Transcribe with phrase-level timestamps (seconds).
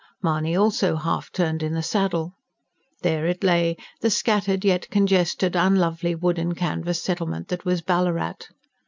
[0.19, 2.33] Mahony also half turned in the saddle.
[3.03, 8.47] There it lay the scattered, yet congested, unlovely wood and canvas settlement that was Ballarat.